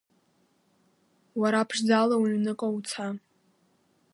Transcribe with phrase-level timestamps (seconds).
[1.39, 3.05] Уара ԥшӡала уҩныҟа уца!